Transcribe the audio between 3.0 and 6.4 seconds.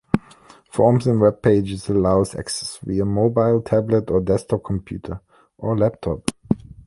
mobile, tablet or desktop computer or laptop.